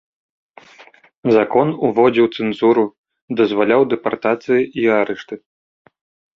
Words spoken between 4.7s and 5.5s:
і арышты.